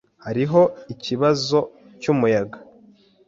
Hariho 0.25 0.61
ikibazo 0.93 1.59
cyumuyaga. 2.01 2.57